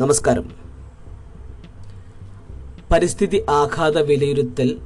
[0.00, 0.50] നമസ്കാരം.
[2.92, 4.76] പരിസ്ഥിതി ആഘാത വിലയിരുത്തൽ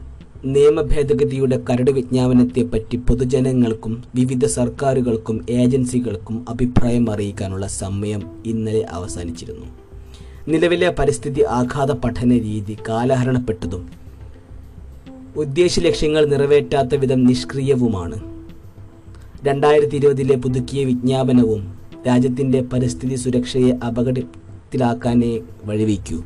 [0.44, 9.66] നിയമ ഭേദഗതിയുടെ കരട് വിജ്ഞാപനത്തെപ്പറ്റി പൊതുജനങ്ങൾക്കും വിവിധ സർക്കാരുകൾക്കും ഏജൻസികൾക്കും അഭിപ്രായം അറിയിക്കാനുള്ള സമയം ഇന്നലെ അവസാനിച്ചിരുന്നു.
[10.48, 13.88] നിലവിലെ പരിസ്ഥിതി ആഘാത പഠന രീതി കാലഹരണപ്പെട്ടതും
[15.36, 18.46] ഉദ്ദേശ ലക്ഷ്യങ്ങൾ നിറവേറ്റാത്ത വിധം നിഷ്ക്രിയവുമാണ്.
[19.44, 21.74] രണ്ടായിരത്തി ഇരുപതിലെ പുതുക്കിയ വിജ്ഞാപനവും
[22.06, 23.72] രാജ്യത്തിന്റെ പരിസ്ഥിതി സുരക്ഷയെ
[24.70, 25.30] അപകടത്തിലാക്കാനേ
[25.64, 26.18] വഴിവെക്കൂ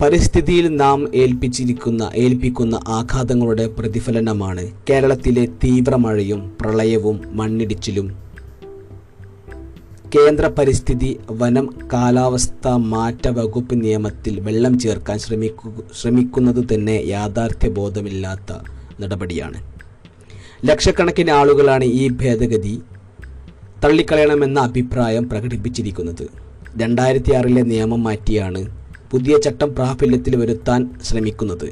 [0.00, 8.06] പരിസ്ഥിതിയിൽ നാം ഏൽപ്പിച്ചിരിക്കുന്ന ഏൽപ്പിക്കുന്ന ആഘാതങ്ങളുടെ പ്രതിഫലനമാണ് കേരളത്തിലെ തീവ്രമഴയും പ്രളയവും മണ്ണിടിച്ചിലും.
[10.14, 18.52] കേന്ദ്ര പരിസ്ഥിതി വനം കാലാവസ്ഥ മാറ്റ വകുപ്പ് നിയമത്തിൽ വെള്ളം ചേർക്കാൻ ശ്രമിക്കു ശ്രമിക്കുന്നത് തന്നെ യാഥാർത്ഥ്യബോധമില്ലാത്ത
[19.00, 19.58] നടപടിയാണ്.
[20.64, 22.74] ലക്ഷക്കണക്കിന് ആളുകളാണ് ഈ ഭേദഗതി
[23.84, 26.26] തള്ളിക്കളയണമെന്ന അഭിപ്രായം പ്രകടിപ്പിച്ചിരിക്കുന്നത്.
[26.80, 28.78] രണ്ടായിരത്തി ആറിലെ നിയമം മാറ്റിയാണ്
[29.10, 31.68] പുതിയ ചട്ടം പ്രാബല്യത്തിൽ വരുത്താൻ ശ്രമിക്കുന്നത്.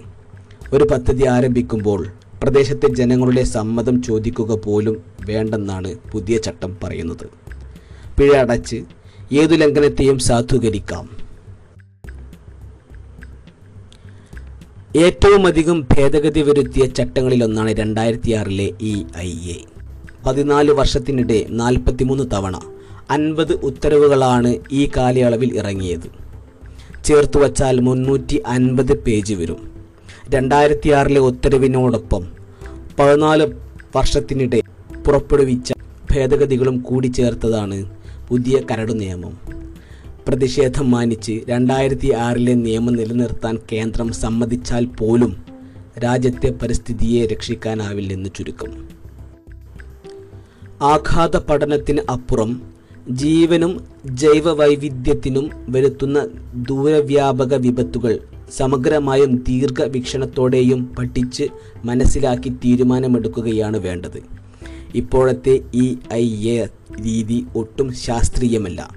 [0.73, 2.09] ഒരു പദ്ധതി ആരംഭിക്കുമ്പോൾ
[2.43, 7.27] പ്രദേശത്തെ ജനങ്ങളുടെ സമ്മതം ചോദിക്കുക പോലും വേണ്ടെന്നാണ് പുതിയ ചട്ടം പറയുന്നത്.
[8.19, 8.85] പിഴ അടച്ച്
[9.33, 11.09] ഏതു ലംഘനത്തെയും സാധൂകരിക്കാം.
[14.97, 19.78] ഏറ്റവും അധികം ഭേദഗതി വരുത്തിയ ചട്ടങ്ങളിലൊന്നാണ് രണ്ടായിരത്തി ആറിലെ ഇ ഐ എ.
[20.27, 22.61] പതിനാല് വർഷത്തിനിടെ നാൽപ്പത്തിമൂന്ന് തവണ
[23.11, 26.09] അൻപത് ഉത്തരവുകളാണ് ഈ കാലയളവിൽ ഇറങ്ങിയത്.
[27.05, 29.71] ചേർത്തു വച്ചാൽ മുന്നൂറ്റി അൻപത് പേജ് വരും.
[30.31, 32.29] രണ്ടായിരത്തി ആറിലെ ഉത്തരവിനോടൊപ്പം
[32.99, 33.53] പതിനാല്
[33.97, 34.63] വർഷത്തിനിടെ
[35.07, 35.73] പുറപ്പെടുവിച്ച
[36.11, 37.91] ഭേദഗതികളും കൂടി ചേർത്തതാണ്
[38.29, 39.39] പുതിയ കരട് നിയമം.
[40.29, 45.45] പ്രതിഷേധം മാനിച്ച് രണ്ടായിരത്തി ആറിലെ നിയമം നിലനിർത്താൻ കേന്ദ്രം സമ്മതിച്ചാൽ പോലും
[46.05, 48.98] രാജ്യത്തെ പരിസ്ഥിതിയെ രക്ഷിക്കാനാവില്ലെന്ന് ചുരുക്കം.
[50.83, 52.63] ആഘാത പഠനത്തിന് അപ്പുറം
[53.11, 58.19] ജീവനും ജൈവവൈവിധ്യത്തിനും വരുത്തുന്ന ദൂരവ്യാപക വിപത്തുകൾ
[58.57, 61.49] സമഗ്രമായും ദീർഘവീക്ഷണത്തോടെയും പഠിച്ച്
[61.85, 64.23] മനസ്സിലാക്കി തീരുമാനമെടുക്കുകയാണ് വേണ്ടത്.
[64.95, 66.67] ഇപ്പോഴത്തെ ഇ ഐ എ
[67.05, 68.95] രീതി ഒട്ടും ശാസ്ത്രീയമല്ല.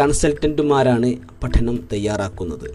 [0.00, 1.14] കൺസൾട്ടന്റുമാരാണ്
[1.44, 2.70] പഠനം തയ്യാറാക്കുന്നത്.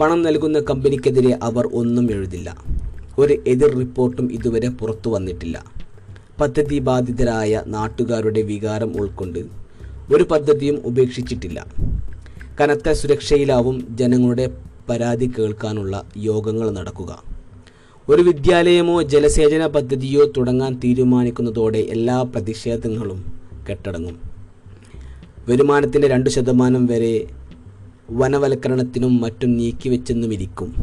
[0.00, 2.56] പണം നൽകുന്ന കമ്പനിക്കെതിരെ അവർ ഒന്നും എഴുതില്ല.
[3.18, 5.81] ഒരു എതിർ റിപ്പോർട്ടും ഇതുവരെ പുറത്തു വന്നിട്ടില്ല
[6.42, 9.38] പദ്ധതി ബാധിതരായ നാട്ടുകാരുടെ വികാരം ഉൾക്കൊണ്ട്
[10.14, 11.66] ഒരു പദ്ധതിയും ഉപേക്ഷിച്ചിട്ടില്ല.
[12.60, 14.50] കനത്ത സുരക്ഷയിലാവും ജനങ്ങളുടെ
[14.88, 17.22] പരാതി കേൾക്കാനുള്ള യോഗങ്ങൾ നടക്കുക.
[18.08, 23.32] ഒരു വിദ്യാലയമോ ജലസേചന പദ്ധതിയോ തുടങ്ങാൻ തീരുമാനിക്കുന്നതോടെ എല്ലാ പ്രതിഷേധങ്ങളും
[23.70, 24.16] കെട്ടടങ്ങും.
[25.48, 27.26] വരുമാനത്തിന്റെ രണ്ട് ശതമാനം വരെ
[28.10, 30.74] വനവൽക്കരണത്തിനും മറ്റും നീക്കിവെച്ചെന്നുമിരിക്കും.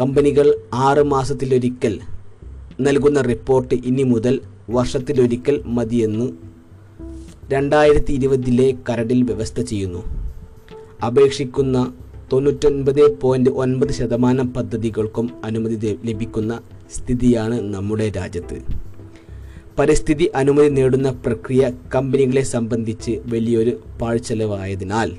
[0.00, 2.00] കമ്പനികൾ ആറ് മാസത്തിലൊരിക്കൽ
[2.80, 4.40] നൽകുന്ന റിപ്പോർട്ട് ഇനി മുതൽ
[4.70, 6.32] വർഷത്തിലൊരിക്കൽ മതിയെന്ന്
[7.52, 10.02] രണ്ടായിരത്തി ഇരുപതിലെ കരടിൽ വ്യവസ്ഥ ചെയ്യുന്നു.
[11.06, 11.92] അപേക്ഷിക്കുന്ന
[12.32, 16.60] തൊണ്ണൂറ്റൊൻപത് പോയിന്റ് ഒൻപത് ശതമാനം പദ്ധതികൾക്കും അനുമതി ലഭിക്കുന്ന
[16.94, 18.62] സ്ഥിതിയാണ് നമ്മുടെ രാജ്യത്ത്.
[19.78, 25.12] പരിസ്ഥിതി അനുമതി നേടുന്ന പ്രക്രിയ കമ്പനികളെ സംബന്ധിച്ച് വലിയൊരു പാഴ്ചെലവായതിനാൽ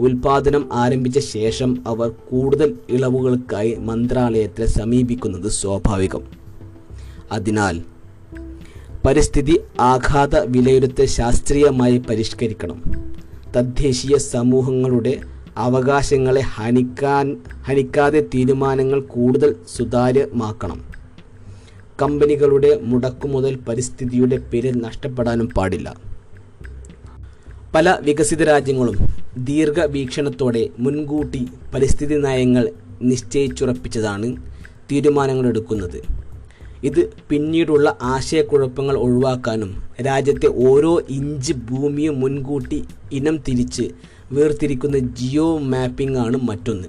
[0.00, 6.22] ഉൽപാദനം ആരംഭിച്ച ശേഷം അവർ കൂടുതൽ ഇളവുകൾക്കായി മന്ത്രാലയത്തെ സമീപിക്കുന്നത് സ്വാഭാവികം.
[7.32, 7.95] അതിനാൽ
[9.06, 12.78] പരിസ്ഥിതി ആഘാത വിലയിരുത്തൽ ശാസ്ത്രീയമായി പരിഷ്കരിക്കണം.
[13.56, 15.20] തദ്ദേശീയ സമൂഹങ്ങളുടെ
[15.56, 17.26] അവകാശങ്ങളെ ഹനിക്കാൻ
[17.66, 20.80] ഹനിക്കാതെ തീരുമാനങ്ങൾ കൂടുതൽ സുതാര്യമാക്കണം.
[22.02, 25.96] കമ്പനികളുടെ മുടക്കുമുതൽ പരിസ്ഥിതിയുടെ പേരിൽ നഷ്ടപ്പെടാനും പാടില്ല.
[27.74, 28.98] പല വികസിത രാജ്യങ്ങളും
[29.38, 32.66] ദീർഘവീക്ഷണത്തോടെ മുൻകൂട്ടി പരിസ്ഥിതി നയങ്ങൾ
[33.02, 34.36] നിശ്ചയിച്ചുറപ്പിച്ചതാണ്
[34.90, 36.00] തീരുമാനങ്ങൾ എടുക്കുന്നത്
[36.86, 43.90] ഇത് പിന്നീടുള്ള ആശയക്കുഴപ്പങ്ങൾ ഒഴിവാക്കാനും രാജ്യത്തെ ഓരോ ഇഞ്ച് ഭൂമിയും മുൻകൂട്ടി ഇനം തിരിച്ച്
[44.32, 46.88] വേർതിരിക്കുന്ന ജിയോ മാപ്പിംഗ് ആണ് മറ്റൊന്ന്.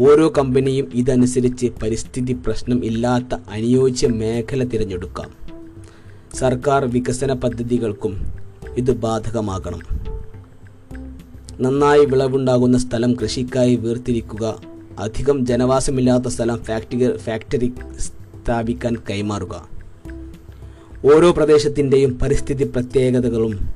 [0.00, 5.30] ഓരോ കമ്പനിയും ഇതനുസരിച്ച് പരിസ്ഥിതി പ്രശ്നം ഇല്ലാത്ത അനുയോജ്യ മേഖല തിരഞ്ഞെടുക്കാം.
[6.34, 8.26] സർക്കാർ വികസന പദ്ധതികൾക്കും
[8.76, 9.80] ഇത് ബാധകമാകണം.
[11.60, 14.60] നന്നായി വിളവുണ്ടാകുന്ന സ്ഥലം കൃഷിക്കായി വേർതിരിക്കുക
[14.98, 17.72] അധികം ജനവാസമില്ലാത്ത സ്ഥലം ഫാക്ടറി ഫാക്ടറി
[18.46, 19.68] സ്ഥാപിക്കാൻ കൈമാറുക.
[21.04, 23.68] ഓരോ പ്രദേശത്തിന്റെയും പരിസ്ഥിതി പ്രത്യേകതകളും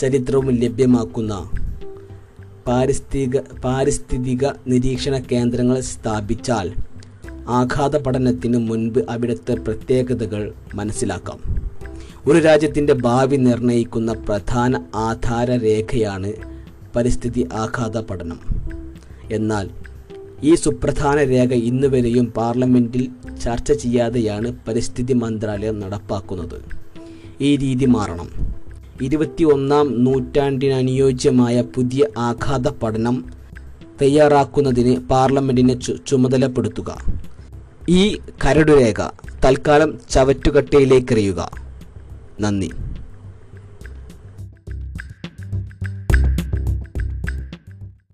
[0.00, 1.50] ചരിത്രവും ലഭ്യമാക്കുന്ന
[2.66, 6.72] പാരിസ്ഥിതിക പാരിസ്ഥിതിക നിരീക്ഷണ കേന്ദ്രങ്ങൾ സ്ഥാപിച്ചാൽ
[7.48, 11.38] ആഘാത പഠനത്തിന് മുൻപ് അവിടുത്തെ പ്രത്യേകതകൾ മനസ്സിലാക്കാം.
[12.26, 16.32] ഒരു രാജ്യത്തിന്റെ ഭാവി നിർണയിക്കുന്ന പ്രധാന ആധാര രേഖയാണ്
[16.96, 18.40] പരിസ്ഥിതി ആഘാത പഠനം.
[19.32, 19.70] എന്നാൽ
[20.44, 23.08] ഈ സുപ്രധാന രേഖ ഇന്നുവരെയും പാർലമെന്റിൽ
[23.44, 26.62] ചർച്ച ചെയ്യാതെയാണ് പരിസ്ഥിതി മന്ത്രാലയം നടപ്പാക്കുന്നത്.
[27.40, 28.30] ഈ രീതി മാറണം.
[29.02, 33.24] ഇരുപത്തി ഒന്നാം നൂറ്റാണ്ടിനനുയോജ്യമായ പുതിയ ആഘാത പഠനം
[34.02, 36.98] തയ്യാറാക്കുന്നതിന് പാർലമെന്റിനെ ചു ചുമതലപ്പെടുത്തുക.
[37.88, 39.02] ഈ കരടുരേഖ
[39.44, 41.50] തൽക്കാലം ചവറ്റുകട്ടയിലേക്കെറിയുക.
[42.40, 42.70] നന്ദി.